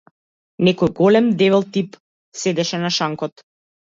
[0.67, 1.99] Некој голем, дебел тип
[2.45, 3.45] седеше на шанкот.